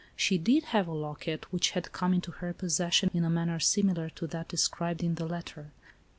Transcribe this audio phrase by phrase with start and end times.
[0.15, 4.09] She did have a locket, which had come into her possession, in a manner similar
[4.09, 5.67] to that described in the letter.